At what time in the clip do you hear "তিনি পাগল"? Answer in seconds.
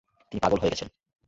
0.31-0.57